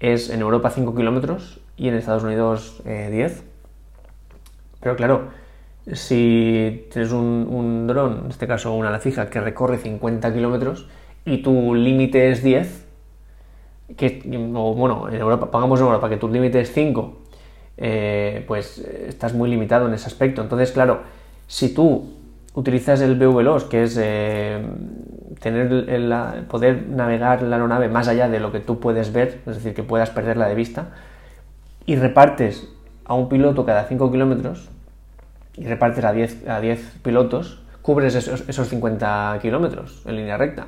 es 0.00 0.30
en 0.30 0.40
Europa 0.40 0.70
5 0.70 0.94
kilómetros 0.94 1.60
y 1.76 1.88
en 1.88 1.94
Estados 1.94 2.24
Unidos 2.24 2.82
10. 2.84 2.86
Eh, 2.86 3.42
Pero 4.80 4.96
claro, 4.96 5.28
si 5.92 6.86
tienes 6.90 7.12
un, 7.12 7.46
un 7.50 7.86
dron, 7.86 8.24
en 8.24 8.30
este 8.30 8.46
caso 8.46 8.74
una 8.74 8.88
ala 8.88 9.00
fija, 9.00 9.28
que 9.28 9.40
recorre 9.40 9.78
50 9.78 10.32
kilómetros 10.32 10.88
y 11.24 11.42
tu 11.42 11.74
límite 11.74 12.30
es 12.30 12.42
10, 12.42 12.83
que, 13.96 14.22
o 14.54 14.74
bueno, 14.74 15.08
en 15.08 15.16
Europa, 15.16 15.50
pongamos 15.50 15.80
en 15.80 15.86
Europa 15.86 16.08
que 16.08 16.16
tu 16.16 16.28
límite 16.28 16.60
es 16.60 16.72
5, 16.72 17.16
eh, 17.76 18.44
pues 18.46 18.78
estás 18.78 19.34
muy 19.34 19.50
limitado 19.50 19.86
en 19.88 19.94
ese 19.94 20.06
aspecto. 20.06 20.42
Entonces, 20.42 20.72
claro, 20.72 21.00
si 21.46 21.74
tú 21.74 22.14
utilizas 22.54 23.00
el 23.00 23.16
BVLOS, 23.16 23.64
que 23.64 23.82
es, 23.82 23.98
eh, 24.00 24.64
tener 25.40 25.72
el, 25.72 26.14
poder 26.48 26.88
navegar 26.88 27.42
la 27.42 27.56
aeronave 27.56 27.88
más 27.88 28.08
allá 28.08 28.28
de 28.28 28.40
lo 28.40 28.52
que 28.52 28.60
tú 28.60 28.80
puedes 28.80 29.12
ver, 29.12 29.40
es 29.46 29.56
decir, 29.56 29.74
que 29.74 29.82
puedas 29.82 30.10
perderla 30.10 30.48
de 30.48 30.54
vista, 30.54 30.90
y 31.84 31.96
repartes 31.96 32.68
a 33.04 33.14
un 33.14 33.28
piloto 33.28 33.66
cada 33.66 33.84
5 33.84 34.10
kilómetros, 34.10 34.70
y 35.56 35.66
repartes 35.66 36.04
a 36.04 36.12
10, 36.12 36.48
a 36.48 36.60
10 36.60 36.98
pilotos, 37.02 37.62
cubres 37.82 38.14
esos, 38.14 38.48
esos 38.48 38.68
50 38.68 39.38
kilómetros 39.42 40.02
en 40.06 40.16
línea 40.16 40.36
recta. 40.36 40.66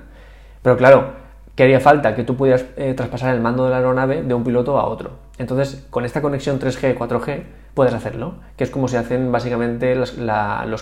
Pero 0.62 0.76
claro, 0.76 1.25
¿qué 1.56 1.64
haría 1.64 1.80
falta? 1.80 2.14
Que 2.14 2.22
tú 2.22 2.36
pudieras 2.36 2.64
eh, 2.76 2.94
traspasar 2.94 3.34
el 3.34 3.40
mando 3.40 3.64
de 3.64 3.70
la 3.70 3.78
aeronave 3.78 4.22
de 4.22 4.34
un 4.34 4.44
piloto 4.44 4.78
a 4.78 4.86
otro. 4.86 5.12
Entonces, 5.38 5.84
con 5.90 6.04
esta 6.04 6.22
conexión 6.22 6.60
3G, 6.60 6.96
4G, 6.96 7.42
puedes 7.75 7.92
hacerlo, 7.92 8.34
que 8.56 8.64
es 8.64 8.70
como 8.70 8.86
se 8.86 8.98
hacen 8.98 9.32
básicamente 9.32 9.96
los, 9.96 10.12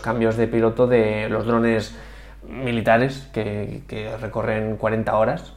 cambios 0.02 0.36
de 0.36 0.46
piloto 0.46 0.86
de 0.86 1.28
los 1.30 1.46
drones 1.46 1.96
militares 2.46 3.30
que, 3.32 3.82
que 3.88 4.14
recorren 4.18 4.76
40 4.76 5.16
horas 5.16 5.54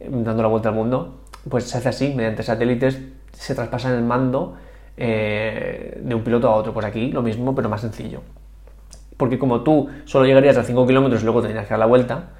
eh, 0.00 0.08
dando 0.10 0.42
la 0.42 0.48
vuelta 0.48 0.70
al 0.70 0.74
mundo. 0.74 1.20
Pues 1.48 1.64
se 1.64 1.78
hace 1.78 1.88
así, 1.88 2.14
mediante 2.14 2.42
satélites 2.42 3.00
se 3.32 3.54
traspasan 3.54 3.94
el 3.94 4.02
mando 4.02 4.56
eh, 4.96 6.00
de 6.02 6.14
un 6.14 6.22
piloto 6.22 6.48
a 6.48 6.54
otro. 6.54 6.72
Pues 6.72 6.86
aquí 6.86 7.12
lo 7.12 7.22
mismo, 7.22 7.54
pero 7.54 7.68
más 7.68 7.82
sencillo. 7.82 8.22
Porque 9.16 9.38
como 9.38 9.62
tú 9.62 9.88
solo 10.04 10.26
llegarías 10.26 10.56
a 10.56 10.64
5 10.64 10.86
kilómetros 10.86 11.22
y 11.22 11.24
luego 11.24 11.40
tendrías 11.40 11.66
que 11.66 11.70
dar 11.70 11.78
la 11.78 11.86
vuelta, 11.86 12.30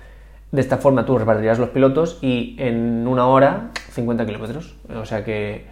de 0.52 0.60
esta 0.60 0.78
forma 0.78 1.04
tú 1.04 1.18
repartirías 1.18 1.58
los 1.58 1.70
pilotos 1.70 2.18
y 2.22 2.56
en 2.58 3.06
una 3.06 3.26
hora 3.26 3.70
50 3.90 4.26
kilómetros. 4.26 4.76
O 4.94 5.04
sea 5.04 5.24
que 5.24 5.64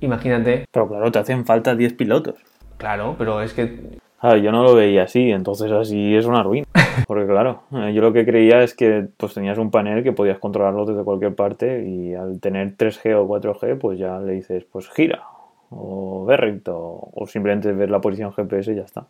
imagínate, 0.00 0.64
Pero 0.70 0.88
claro, 0.88 1.10
te 1.10 1.18
hacen 1.18 1.44
falta 1.44 1.74
10 1.74 1.94
pilotos. 1.94 2.36
claro, 2.76 3.14
pero 3.18 3.40
es 3.40 3.54
que 3.54 3.98
Ah, 4.26 4.38
yo 4.38 4.52
no 4.52 4.62
lo 4.62 4.74
veía 4.74 5.02
así, 5.02 5.30
entonces 5.30 5.70
así 5.70 6.16
es 6.16 6.24
una 6.24 6.42
ruina. 6.42 6.66
Porque 7.06 7.26
claro, 7.26 7.64
eh, 7.72 7.92
yo 7.92 8.00
lo 8.00 8.14
que 8.14 8.24
creía 8.24 8.62
es 8.62 8.74
que 8.74 9.06
pues 9.18 9.34
tenías 9.34 9.58
un 9.58 9.70
panel 9.70 10.02
que 10.02 10.12
podías 10.12 10.38
controlarlo 10.38 10.86
desde 10.86 11.04
cualquier 11.04 11.34
parte 11.34 11.86
y 11.86 12.14
al 12.14 12.40
tener 12.40 12.74
3G 12.74 13.14
o 13.16 13.28
4G 13.28 13.78
pues 13.78 13.98
ya 13.98 14.18
le 14.20 14.32
dices 14.32 14.64
pues 14.64 14.88
gira 14.88 15.24
o 15.68 16.24
ve 16.24 16.38
recto 16.38 16.74
o 16.74 17.26
simplemente 17.26 17.72
ver 17.72 17.90
la 17.90 18.00
posición 18.00 18.32
GPS 18.32 18.72
y 18.72 18.76
ya 18.76 18.84
está. 18.84 19.08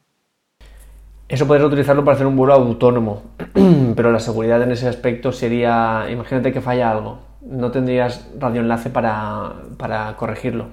Eso 1.29 1.47
podrías 1.47 1.67
utilizarlo 1.67 2.05
para 2.05 2.17
hacer 2.17 2.27
un 2.27 2.37
vuelo 2.37 2.53
autónomo, 2.53 3.23
pero 3.97 4.13
la 4.13 4.21
seguridad 4.21 4.63
en 4.63 4.73
ese 4.73 4.89
aspecto 4.89 5.33
sería, 5.33 6.07
imagínate 6.11 6.53
que 6.53 6.61
falla 6.61 6.91
algo, 6.91 7.19
no 7.41 7.71
tendrías 7.71 8.29
radioenlace 8.39 8.91
para, 8.91 9.55
para 9.79 10.17
corregirlo. 10.17 10.67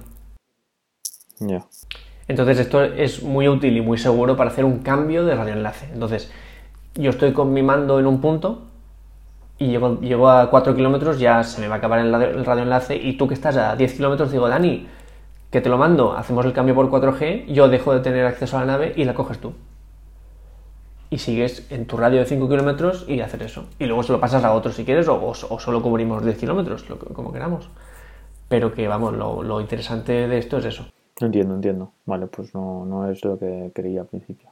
Ya. 1.40 1.64
Entonces 2.28 2.58
esto 2.58 2.84
es 2.84 3.22
muy 3.22 3.48
útil 3.48 3.76
y 3.76 3.80
muy 3.80 3.96
seguro 3.96 4.36
para 4.36 4.50
hacer 4.50 4.64
un 4.64 4.80
cambio 4.80 5.24
de 5.24 5.34
radioenlace. 5.34 5.88
Entonces 5.92 6.30
yo 6.94 7.10
estoy 7.10 7.32
con 7.32 7.52
mi 7.52 7.62
mando 7.62 7.98
en 7.98 8.06
un 8.06 8.20
punto 8.20 8.62
y 9.58 9.68
llego, 9.68 10.00
llego 10.00 10.28
a 10.28 10.50
4 10.50 10.76
kilómetros, 10.76 11.18
ya 11.18 11.42
se 11.44 11.62
me 11.62 11.68
va 11.68 11.76
a 11.76 11.78
acabar 11.78 12.00
el, 12.00 12.14
el 12.14 12.44
radioenlace 12.44 12.96
y 12.96 13.16
tú 13.16 13.26
que 13.26 13.34
estás 13.34 13.56
a 13.56 13.74
10 13.74 13.94
kilómetros 13.94 14.30
digo, 14.30 14.48
Dani, 14.48 14.86
que 15.50 15.62
te 15.62 15.70
lo 15.70 15.78
mando, 15.78 16.14
hacemos 16.14 16.44
el 16.44 16.52
cambio 16.52 16.74
por 16.74 16.90
4G, 16.90 17.46
yo 17.46 17.68
dejo 17.68 17.94
de 17.94 18.00
tener 18.00 18.26
acceso 18.26 18.58
a 18.58 18.60
la 18.60 18.66
nave 18.66 18.92
y 18.96 19.04
la 19.04 19.14
coges 19.14 19.38
tú. 19.38 19.54
Y 21.12 21.18
sigues 21.18 21.66
en 21.70 21.86
tu 21.86 21.96
radio 21.98 22.20
de 22.20 22.24
5 22.24 22.48
kilómetros 22.48 23.04
y 23.06 23.20
hacer 23.20 23.42
eso. 23.42 23.66
Y 23.78 23.84
luego 23.84 24.02
se 24.02 24.12
lo 24.12 24.18
pasas 24.20 24.42
a 24.44 24.52
otro 24.54 24.72
si 24.72 24.84
quieres 24.84 25.08
o, 25.08 25.14
o- 25.16 25.30
o 25.30 25.58
solo 25.60 25.82
cubrimos 25.82 26.24
10 26.24 26.38
kilómetros, 26.38 26.84
como 27.14 27.32
queramos. 27.32 27.68
Pero 28.48 28.72
que 28.72 28.88
vamos, 28.88 29.12
lo, 29.14 29.42
lo 29.42 29.60
interesante 29.60 30.26
de 30.26 30.38
esto 30.38 30.58
es 30.58 30.64
eso. 30.64 30.86
Entiendo, 31.20 31.54
entiendo. 31.54 31.92
Vale, 32.06 32.26
pues 32.26 32.54
no, 32.54 32.84
no 32.86 33.10
es 33.10 33.24
lo 33.24 33.38
que 33.38 33.70
creía 33.74 34.00
al 34.00 34.06
principio. 34.06 34.48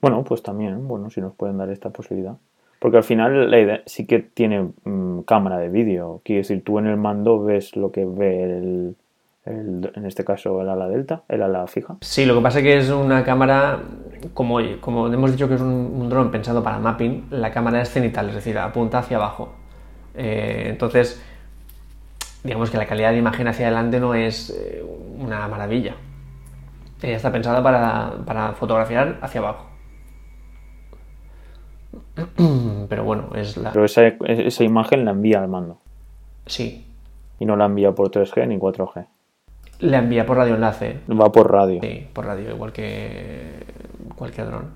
Bueno, 0.00 0.24
pues 0.24 0.42
también, 0.42 0.88
bueno, 0.88 1.10
si 1.10 1.20
nos 1.20 1.34
pueden 1.34 1.58
dar 1.58 1.68
esta 1.70 1.90
posibilidad. 1.90 2.36
Porque 2.78 2.96
al 2.98 3.04
final 3.04 3.50
la 3.50 3.58
idea 3.58 3.82
sí 3.86 4.06
que 4.06 4.20
tiene 4.20 4.70
mm, 4.84 5.20
cámara 5.26 5.58
de 5.58 5.68
vídeo. 5.68 6.20
Quiere 6.24 6.40
decir, 6.42 6.62
tú 6.64 6.78
en 6.78 6.86
el 6.86 6.96
mando 6.96 7.42
ves 7.42 7.76
lo 7.76 7.90
que 7.92 8.04
ve 8.06 8.44
el, 8.44 8.96
el- 9.44 9.92
en 9.94 10.06
este 10.06 10.24
caso 10.24 10.60
el 10.62 10.68
ala 10.68 10.88
delta, 10.88 11.22
el 11.28 11.42
ala 11.42 11.66
fija. 11.66 11.96
Sí, 12.00 12.24
lo 12.24 12.34
que 12.36 12.40
pasa 12.42 12.58
es 12.58 12.64
que 12.64 12.76
es 12.78 12.90
una 12.90 13.24
cámara, 13.24 13.80
como, 14.34 14.58
como 14.80 15.06
hemos 15.08 15.32
dicho 15.32 15.48
que 15.48 15.54
es 15.54 15.60
un, 15.60 15.92
un 15.94 16.08
dron 16.08 16.30
pensado 16.30 16.62
para 16.62 16.78
mapping, 16.78 17.26
la 17.30 17.50
cámara 17.50 17.80
es 17.82 17.90
cenital, 17.90 18.28
es 18.28 18.34
decir, 18.36 18.58
apunta 18.58 18.98
hacia 18.98 19.16
abajo. 19.16 19.52
Eh, 20.14 20.66
entonces, 20.68 21.22
digamos 22.42 22.70
que 22.70 22.76
la 22.76 22.86
calidad 22.86 23.12
de 23.12 23.18
imagen 23.18 23.46
hacia 23.48 23.66
adelante 23.66 24.00
no 24.00 24.14
es 24.14 24.50
eh, 24.50 24.84
una 25.18 25.46
maravilla. 25.48 25.94
Ella 27.00 27.16
está 27.16 27.30
pensada 27.30 27.62
para, 27.62 28.12
para 28.26 28.52
fotografiar 28.52 29.18
hacia 29.22 29.40
abajo. 29.40 29.66
Pero 32.88 33.04
bueno, 33.04 33.30
es 33.34 33.56
la... 33.56 33.72
Pero 33.72 33.84
esa, 33.84 34.06
esa 34.26 34.64
imagen 34.64 35.04
la 35.04 35.12
envía 35.12 35.40
al 35.40 35.48
mando. 35.48 35.78
Sí, 36.46 36.86
Y 37.38 37.44
no 37.44 37.56
la 37.56 37.66
envía 37.66 37.92
por 37.92 38.10
3G 38.10 38.48
ni 38.48 38.56
4G. 38.58 39.06
la 39.80 39.98
envía 39.98 40.26
por 40.26 40.38
radioenlace. 40.38 41.00
Va 41.08 41.30
por 41.30 41.52
radio. 41.52 41.80
Sí, 41.80 42.08
por 42.12 42.26
radio, 42.26 42.50
igual 42.50 42.72
que 42.72 43.64
cualquier 44.18 44.46
dron. 44.48 44.70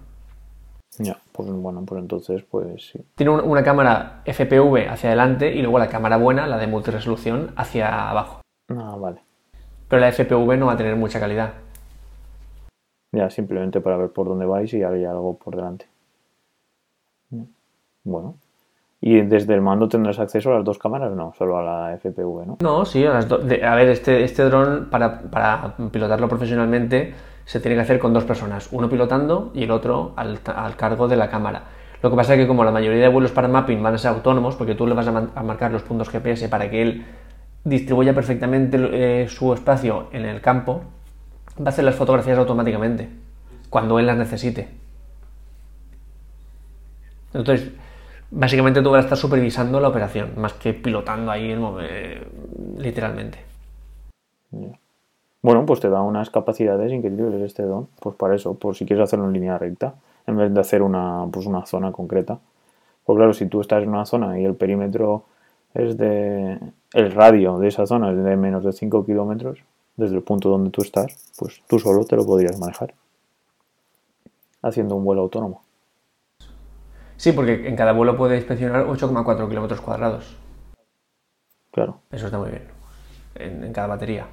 Ya, 0.99 1.17
pues 1.33 1.49
bueno, 1.51 1.83
pues 1.87 2.01
entonces, 2.03 2.43
pues 2.51 2.91
sí. 2.91 3.01
Tiene 3.15 3.33
un- 3.33 3.41
una 3.41 3.63
cámara 3.65 4.21
FPV 4.27 4.89
hacia 4.91 5.09
adelante 5.11 5.55
y 5.55 5.63
luego 5.63 5.79
la 5.79 5.89
cámara 5.89 6.17
buena, 6.19 6.47
la 6.47 6.59
de 6.59 6.67
multiresolución, 6.67 7.53
hacia 7.57 8.11
abajo. 8.11 8.43
Ah, 8.69 8.97
vale. 8.99 9.21
Pero 9.89 10.01
la 10.01 10.09
FPV 10.09 10.57
no 10.59 10.67
va 10.67 10.73
a 10.73 10.77
tener 10.77 10.95
mucha 10.97 11.19
calidad. 11.19 11.55
Ya, 13.15 13.29
simplemente 13.31 13.81
para 13.81 13.97
ver 13.97 14.11
por 14.11 14.29
dónde 14.29 14.47
vais 14.47 14.73
y 14.75 14.83
hay 14.83 15.05
algo 15.05 15.37
por 15.39 15.57
delante. 15.57 15.87
Bueno. 18.05 18.37
¿Y 19.01 19.21
desde 19.23 19.55
el 19.55 19.61
mando 19.63 19.89
tendrás 19.89 20.19
acceso 20.21 20.51
a 20.51 20.57
las 20.57 20.65
dos 20.65 20.79
cámaras? 20.79 21.13
No, 21.13 21.33
solo 21.37 21.59
a 21.59 21.63
la 21.63 21.95
FPV, 21.95 22.47
¿no? 22.47 22.59
No, 22.61 22.85
sí, 22.85 23.05
a, 23.05 23.13
las 23.15 23.29
do- 23.29 23.39
de- 23.39 23.65
a 23.65 23.75
ver, 23.75 23.89
este, 23.89 24.23
este 24.23 24.45
dron 24.45 24.89
para, 24.91 25.23
para 25.23 25.75
pilotarlo 25.91 26.29
profesionalmente 26.29 27.13
se 27.45 27.61
tiene 27.61 27.77
que 27.77 27.83
hacer 27.83 27.99
con 27.99 28.13
dos 28.13 28.25
personas, 28.25 28.69
uno 28.73 28.89
pilotando 28.89 29.51
y 29.55 29.65
el 29.65 29.71
otro 29.71 30.13
al, 30.17 30.41
al 30.47 30.77
cargo 30.77 31.09
de 31.09 31.17
la 31.17 31.31
cámara. 31.31 31.65
Lo 32.03 32.11
que 32.11 32.17
pasa 32.17 32.35
es 32.35 32.41
que 32.41 32.47
como 32.49 32.65
la 32.65 32.73
mayoría 32.73 33.03
de 33.03 33.09
vuelos 33.09 33.31
para 33.31 33.47
mapping 33.47 33.81
van 33.83 33.95
a 33.95 33.99
ser 33.99 34.11
autónomos, 34.11 34.57
porque 34.57 34.75
tú 34.75 34.87
le 34.87 34.95
vas 34.95 35.07
a, 35.07 35.43
marcar 35.43 35.71
los 35.71 35.83
puntos 35.83 36.09
GPS 36.09 36.49
para 36.49 36.69
que 36.69 36.83
él 36.83 37.07
distribuya 37.63 38.13
perfectamente 38.13 38.77
eh, 39.23 39.29
su 39.29 39.55
espacio 39.55 40.09
en 40.13 40.25
el 40.25 40.41
campo, 40.41 40.83
va 41.61 41.67
a 41.67 41.69
hacer 41.69 41.85
las 41.85 41.95
fotografías 41.95 42.39
automáticamente, 42.39 43.09
cuando 43.71 44.01
él 44.01 44.07
las 44.07 44.17
necesite. 44.17 44.69
Entonces, 47.33 47.71
básicamente 48.33 48.83
tú 48.83 48.91
vas 48.91 49.03
a 49.03 49.07
estar 49.07 49.19
supervisando 49.19 49.81
la 49.81 49.89
operación, 49.89 50.33
más 50.37 50.55
que 50.55 50.75
pilotando 50.75 51.31
ahí 51.31 51.53
el 51.53 51.61
eh, 51.83 52.27
literalmente. 52.79 53.39
Bueno, 55.43 55.67
pues 55.67 55.81
te 55.81 55.91
da 55.91 56.03
unas 56.03 56.31
capacidades 56.31 56.93
increíbles 56.93 57.43
este 57.43 57.65
don. 57.65 57.89
Pues 58.01 58.15
para 58.15 58.37
eso, 58.37 58.55
por 58.55 58.77
si 58.77 58.87
quieres 58.87 59.03
hacerlo 59.03 59.27
en 59.27 59.33
línea 59.33 59.59
recta, 59.59 59.95
en 60.27 60.37
vez 60.37 60.55
de 60.55 60.61
hacer 60.61 60.83
una, 60.83 61.27
pues 61.33 61.47
una 61.47 61.67
zona 61.67 61.91
concreta. 61.91 62.39
Pues 63.05 63.17
claro, 63.17 63.35
si 63.35 63.47
tú 63.47 63.61
estás 63.61 63.83
en 63.83 63.89
una 63.89 64.07
zona 64.07 64.39
y 64.39 64.45
el 64.45 64.55
perímetro 64.55 65.25
es 65.75 65.97
de. 65.97 66.59
el 66.93 67.13
radio 67.13 67.59
de 67.59 67.69
esa 67.69 67.87
zona 67.87 68.13
es 68.13 68.23
de 68.23 68.37
menos 68.37 68.65
de 68.65 68.73
5 68.73 69.05
kilómetros, 69.05 69.59
desde 69.97 70.15
el 70.15 70.23
punto 70.23 70.49
donde 70.49 70.71
tú 70.71 70.83
estás, 70.83 71.13
pues 71.37 71.61
tú 71.67 71.81
solo 71.81 72.05
te 72.05 72.15
lo 72.15 72.25
podrías 72.25 72.59
manejar. 72.61 72.95
Haciendo 74.63 74.95
un 74.95 75.05
vuelo 75.05 75.23
autónomo. 75.23 75.63
Sí, 77.17 77.33
porque 77.33 77.69
en 77.69 77.75
cada 77.75 77.93
vuelo 77.93 78.17
puede 78.17 78.37
inspeccionar 78.37 78.87
8,4 78.87 79.49
kilómetros 79.49 79.81
cuadrados. 79.81 80.37
Claro. 81.73 81.99
Eso 82.13 82.27
está 82.27 82.39
muy 82.39 82.51
bien. 82.51 82.69
En, 83.35 83.65
en 83.65 83.73
cada 83.73 83.89
batería. 83.89 84.27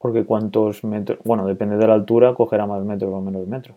Porque 0.00 0.24
cuántos 0.24 0.82
metros. 0.82 1.18
Bueno, 1.24 1.46
depende 1.46 1.76
de 1.76 1.86
la 1.86 1.94
altura, 1.94 2.34
cogerá 2.34 2.66
más 2.66 2.82
metros 2.82 3.12
o 3.12 3.20
menos 3.20 3.46
metros. 3.46 3.76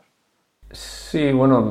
Sí, 0.71 1.31
bueno, 1.33 1.63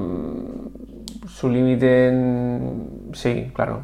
su 1.26 1.49
límite, 1.49 2.09
en- 2.09 3.11
sí, 3.12 3.50
claro. 3.54 3.80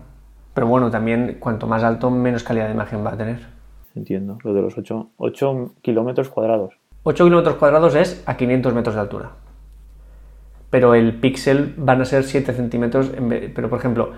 Pero 0.54 0.66
bueno, 0.66 0.90
también 0.90 1.38
cuanto 1.40 1.66
más 1.66 1.82
alto, 1.82 2.10
menos 2.10 2.42
calidad 2.44 2.66
de 2.66 2.74
imagen 2.74 3.04
va 3.04 3.12
a 3.12 3.16
tener. 3.16 3.46
Entiendo. 3.94 4.38
Lo 4.44 4.52
de 4.52 4.62
los 4.62 4.76
8, 4.76 5.08
8 5.16 5.72
kilómetros 5.82 6.28
cuadrados. 6.28 6.74
8 7.02 7.24
kilómetros 7.24 7.56
cuadrados 7.56 7.94
es 7.94 8.22
a 8.26 8.36
500 8.36 8.74
metros 8.74 8.94
de 8.94 9.00
altura. 9.00 9.30
Pero 10.70 10.94
el 10.94 11.14
píxel 11.18 11.74
van 11.78 12.02
a 12.02 12.04
ser 12.04 12.24
7 12.24 12.52
centímetros. 12.52 13.10
en 13.16 13.28
vez- 13.28 13.50
pero 13.54 13.70
por 13.70 13.78
ejemplo, 13.78 14.10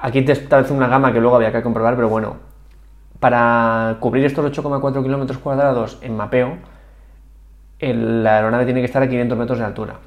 aquí 0.00 0.22
te 0.22 0.32
establece 0.32 0.72
una 0.74 0.88
gama 0.88 1.12
que 1.12 1.20
luego 1.20 1.36
había 1.36 1.52
que 1.52 1.62
comprobar, 1.62 1.94
pero 1.94 2.08
bueno, 2.08 2.36
para 3.22 3.98
cubrir 4.00 4.24
estos 4.24 4.44
8,4 4.44 5.00
kilómetros 5.00 5.38
cuadrados 5.38 5.96
en 6.02 6.16
mapeo, 6.16 6.56
la 7.78 8.38
aeronave 8.38 8.64
tiene 8.64 8.80
que 8.80 8.86
estar 8.86 9.00
a 9.00 9.08
500 9.08 9.38
metros 9.38 9.60
de 9.60 9.64
altura. 9.64 9.98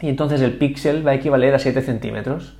Y 0.00 0.08
entonces 0.08 0.40
el 0.40 0.56
píxel 0.56 1.04
va 1.04 1.10
a 1.10 1.14
equivaler 1.14 1.52
a 1.56 1.58
7 1.58 1.82
centímetros. 1.82 2.56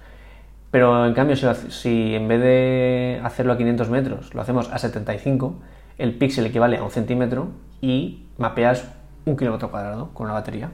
Pero 0.72 1.06
en 1.06 1.14
cambio, 1.14 1.36
si 1.36 2.12
en 2.16 2.26
vez 2.26 2.40
de 2.40 3.20
hacerlo 3.22 3.52
a 3.52 3.56
500 3.56 3.88
metros, 3.88 4.34
lo 4.34 4.40
hacemos 4.40 4.68
a 4.72 4.78
75, 4.78 5.54
el 5.98 6.14
píxel 6.14 6.46
equivale 6.46 6.78
a 6.78 6.82
un 6.82 6.90
centímetro 6.90 7.50
y 7.80 8.26
mapeas 8.36 8.90
un 9.26 9.36
kilómetro 9.36 9.70
cuadrado 9.70 10.08
con 10.12 10.24
una 10.24 10.34
batería. 10.34 10.70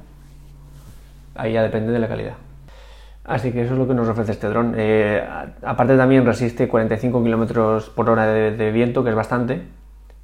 Ahí 1.34 1.52
ya 1.52 1.62
depende 1.62 1.92
de 1.92 1.98
la 1.98 2.08
calidad. 2.08 2.36
Así 3.24 3.52
que 3.52 3.62
eso 3.62 3.74
es 3.74 3.78
lo 3.78 3.86
que 3.86 3.94
nos 3.94 4.08
ofrece 4.08 4.32
este 4.32 4.48
dron. 4.48 4.74
Eh, 4.76 5.22
aparte 5.62 5.96
también 5.96 6.24
resiste 6.24 6.68
45 6.68 7.22
km 7.22 7.90
por 7.94 8.10
hora 8.10 8.26
de, 8.26 8.72
viento, 8.72 9.04
que 9.04 9.10
es 9.10 9.16
bastante. 9.16 9.62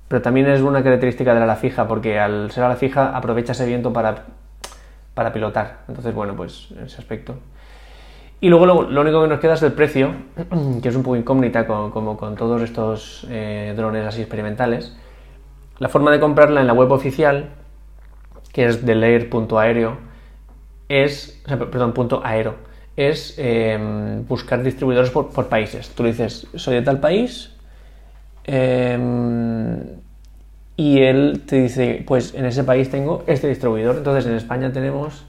Pero 0.08 0.22
también 0.22 0.48
es 0.48 0.60
una 0.60 0.82
característica 0.82 1.34
de 1.34 1.40
la 1.40 1.44
ala 1.44 1.56
fija, 1.56 1.86
porque 1.88 2.18
al 2.18 2.50
ser 2.50 2.64
ala 2.64 2.76
fija 2.76 3.16
aprovecha 3.16 3.52
ese 3.52 3.66
viento 3.66 3.92
para, 3.92 4.24
para 5.14 5.32
pilotar. 5.32 5.78
Entonces, 5.88 6.14
bueno, 6.14 6.34
pues 6.36 6.70
ese 6.84 6.98
aspecto. 6.98 7.36
Y 8.40 8.48
luego 8.48 8.66
lo, 8.66 9.00
único 9.00 9.22
que 9.22 9.28
nos 9.28 9.40
queda 9.40 9.54
es 9.54 9.62
el 9.62 9.72
precio, 9.72 10.14
que 10.82 10.88
es 10.88 10.96
un 10.96 11.02
poco 11.02 11.16
incógnita 11.16 11.66
como 11.66 12.16
con 12.16 12.34
todos 12.34 12.62
estos 12.62 13.26
eh, 13.30 13.74
drones 13.76 14.06
así 14.06 14.20
experimentales. 14.20 14.96
La 15.78 15.88
forma 15.88 16.10
de 16.10 16.20
comprarla 16.20 16.60
en 16.60 16.66
la 16.66 16.72
web 16.72 16.90
oficial, 16.92 17.50
que 18.52 18.66
es 18.66 18.84
de 18.86 18.94
leer.aéreo, 18.94 19.98
es, 20.88 21.42
perdón, 21.46 21.92
punto 21.92 22.20
aero, 22.24 22.54
es 22.96 23.34
em, 23.38 24.26
buscar 24.26 24.62
distribuidores 24.62 25.10
por, 25.10 25.48
países. 25.48 25.90
Tú 25.90 26.02
le 26.02 26.10
dices, 26.10 26.46
soy 26.54 26.76
de 26.76 26.82
tal 26.82 27.00
país, 27.00 27.52
em, 28.44 29.78
y 30.76 30.98
él 31.00 31.42
te 31.46 31.62
dice, 31.62 32.04
pues 32.06 32.34
en 32.34 32.46
ese 32.46 32.64
país 32.64 32.90
tengo 32.90 33.24
este 33.26 33.48
distribuidor. 33.48 33.96
Entonces 33.96 34.26
en 34.26 34.34
España 34.34 34.72
tenemos, 34.72 35.26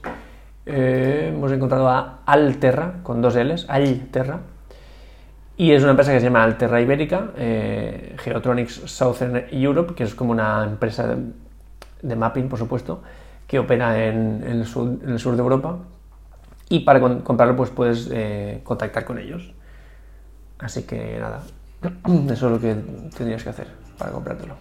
eh, 0.66 1.32
hemos 1.34 1.52
encontrado 1.52 1.90
a 1.90 2.20
Alterra, 2.26 2.96
con 3.04 3.22
dos 3.22 3.36
L's, 3.36 3.66
Alterra, 3.70 4.42
y 5.58 5.72
es 5.72 5.82
una 5.82 5.92
empresa 5.92 6.14
que 6.14 6.20
se 6.20 6.26
llama 6.26 6.44
Alterra 6.44 6.80
Ibérica, 6.80 7.32
eh, 7.36 8.16
Geotronics 8.20 8.82
Southern 8.86 9.46
Europe, 9.52 9.96
que 9.96 10.04
es 10.04 10.14
como 10.14 10.32
una 10.32 10.64
empresa 10.64 11.16
de, 12.04 12.16
mapping, 12.16 12.48
por 12.48 12.60
supuesto, 12.60 13.02
que 13.48 13.58
opera 13.58 14.06
en, 14.06 14.44
el 14.44 14.66
sur, 14.68 15.00
de 15.00 15.42
Europa. 15.42 15.80
Y 16.70 16.82
para 16.82 17.00
comprarlo, 17.00 17.56
pues 17.56 17.70
puedes 17.70 18.10
eh, 18.12 18.62
contactar 18.64 19.06
con 19.06 19.20
ellos. 19.20 19.54
Así 20.60 20.84
que 20.84 21.18
nada, 21.20 21.42
eso 22.32 22.48
es 22.48 22.52
lo 22.52 22.60
que 22.60 22.76
tendrías 23.16 23.44
que 23.44 23.50
hacer 23.50 23.68
para 23.98 24.12
comprártelo. 24.12 24.56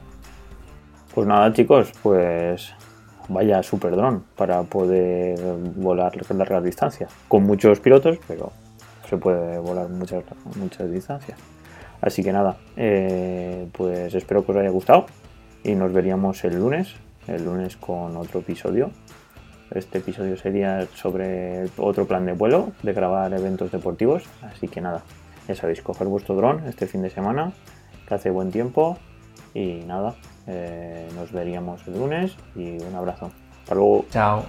Pues 1.15 1.27
nada, 1.27 1.53
chicos, 1.53 1.93
pues 2.03 2.75
vaya 3.29 3.63
super 3.63 3.97
dron 3.97 4.25
para 4.37 4.63
poder 4.63 5.39
volar 5.77 6.13
largas 6.35 6.63
distancias. 6.63 7.11
Con 7.29 7.45
muchos 7.45 7.81
pilotos, 7.81 8.19
pero 8.29 8.53
se 9.09 9.17
puede 9.17 9.59
volar 9.59 9.89
muchas, 9.89 10.25
muchas 10.57 10.91
distancias. 10.91 11.39
Así 12.01 12.23
que 12.23 12.33
nada, 12.33 12.57
eh, 12.77 13.69
pues 13.73 14.15
espero 14.15 14.45
que 14.45 14.53
os 14.53 14.59
haya 14.59 14.71
gustado 14.71 15.07
y 15.65 15.75
nos 15.75 15.93
veríamos 15.93 16.45
el 16.45 16.59
lunes, 16.59 16.95
el 17.27 17.45
lunes 17.45 17.77
con 17.77 18.17
otro 18.17 18.41
episodio. 18.41 18.91
Este 19.71 19.99
episodio 19.99 20.37
sería 20.37 20.87
sobre 20.95 21.65
otro 21.77 22.07
plan 22.07 22.25
de 22.25 22.33
vuelo, 22.33 22.73
de 22.83 22.93
grabar 22.93 23.33
eventos 23.33 23.73
deportivos. 23.73 24.25
Así 24.43 24.69
que 24.69 24.81
nada, 24.81 25.03
ya 25.49 25.55
sabéis, 25.55 25.83
coger 25.83 26.07
vuestro 26.07 26.35
dron 26.35 26.67
este 26.67 26.87
fin 26.87 27.03
de 27.03 27.11
semana, 27.11 27.53
que 28.07 28.15
hace 28.15 28.31
buen 28.31 28.51
tiempo. 28.51 28.99
Y 29.55 29.85
nada, 29.87 30.15
eh, 30.47 31.09
nos 31.15 31.33
veríamos 31.33 31.87
el 31.87 31.99
lunes 31.99 32.37
y 32.55 32.83
un 32.83 32.95
abrazo. 32.95 33.31
Hasta 33.63 33.75
luego. 33.75 34.05
Chao. 34.11 34.45